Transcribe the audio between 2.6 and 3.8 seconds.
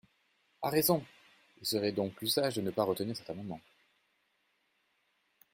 ne pas retenir cet amendement.